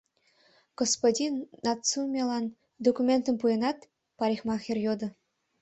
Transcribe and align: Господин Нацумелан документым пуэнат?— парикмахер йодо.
Господин 0.79 1.33
Нацумелан 1.65 2.45
документым 2.85 3.35
пуэнат?— 3.41 3.79
парикмахер 4.17 4.77
йодо. 4.85 5.07